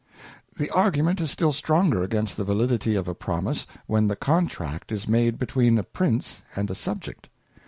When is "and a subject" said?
6.55-7.29